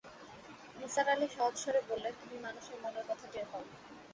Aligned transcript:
নিসার 0.75 1.07
আলি 1.09 1.27
সহজ 1.35 1.55
স্বরে 1.57 1.81
বললেন, 1.89 2.13
তুমি 2.21 2.37
মানুষের 2.39 2.77
মনের 2.83 3.05
কথা 3.09 3.25
টের 3.33 3.45
পাও। 3.51 3.63